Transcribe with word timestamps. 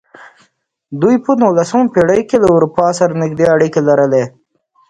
دوی 1.01 1.15
په 1.25 1.31
نولسمه 1.41 1.87
پېړۍ 1.93 2.21
کې 2.29 2.37
له 2.43 2.47
اروپا 2.55 2.87
سره 2.99 3.19
نږدې 3.21 3.45
اړیکې 3.55 3.81
لرلې. 3.87 4.23